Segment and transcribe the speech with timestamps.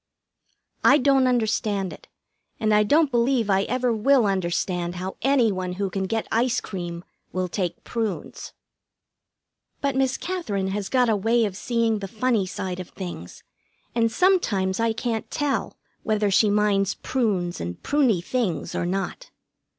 [0.83, 2.07] I don't understand it,
[2.59, 6.59] and I don't believe I ever will understand how any one who can get ice
[6.59, 8.51] cream will take prunes.
[9.79, 13.43] But Miss Katherine has got a way of seeing the funny side of things,
[13.93, 19.29] and sometimes I can't tell whether she minds prunes and pruny things or not.